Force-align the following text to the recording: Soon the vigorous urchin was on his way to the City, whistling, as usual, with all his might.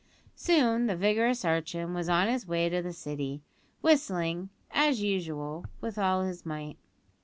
Soon 0.35 0.87
the 0.87 0.95
vigorous 0.95 1.45
urchin 1.45 1.93
was 1.93 2.09
on 2.09 2.27
his 2.27 2.47
way 2.47 2.69
to 2.69 2.81
the 2.81 2.91
City, 2.91 3.43
whistling, 3.81 4.49
as 4.71 5.03
usual, 5.03 5.65
with 5.79 5.99
all 5.99 6.23
his 6.23 6.43
might. 6.43 6.79